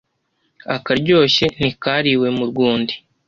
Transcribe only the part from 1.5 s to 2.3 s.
ntikariwe